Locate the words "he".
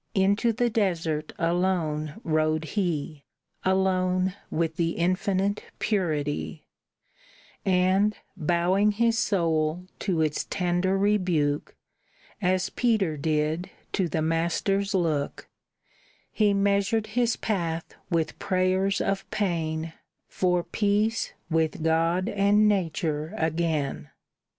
2.65-3.23, 16.31-16.51